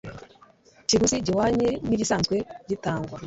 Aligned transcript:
kiguzi 0.87 1.23
gihwanye 1.25 1.69
n 1.87 1.89
igisanzwe 1.95 2.35
gitangwa 2.69 3.17